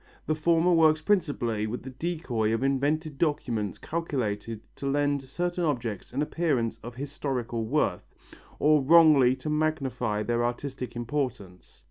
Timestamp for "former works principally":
0.33-1.67